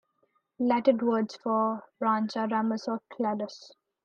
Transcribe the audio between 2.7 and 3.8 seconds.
or "cladus".